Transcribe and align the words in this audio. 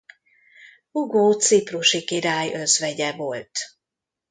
Hugó 0.91 1.31
ciprusi 1.39 2.03
király 2.03 2.53
özvegye 2.53 3.11
volt. 3.15 3.57